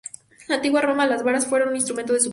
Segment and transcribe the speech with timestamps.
[0.39, 2.29] En la antigua Roma las varas fueron un instrumento de suplicio.